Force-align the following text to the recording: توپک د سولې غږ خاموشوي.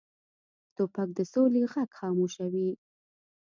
توپک 0.75 1.09
د 1.17 1.19
سولې 1.31 1.61
غږ 1.71 1.89
خاموشوي. 1.99 2.69